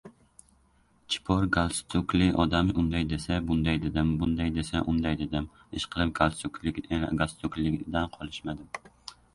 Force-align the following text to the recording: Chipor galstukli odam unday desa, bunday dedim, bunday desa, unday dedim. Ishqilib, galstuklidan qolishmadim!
Chipor 1.09 1.43
galstukli 1.57 2.29
odam 2.45 2.71
unday 2.83 3.05
desa, 3.11 3.37
bunday 3.51 3.77
dedim, 3.85 4.09
bunday 4.23 4.49
desa, 4.57 4.83
unday 4.95 5.15
dedim. 5.21 5.47
Ishqilib, 5.83 6.11
galstuklidan 6.23 8.13
qolishmadim! 8.19 8.93